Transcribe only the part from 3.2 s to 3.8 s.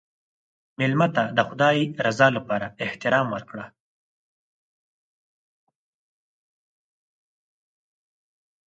ورکړه.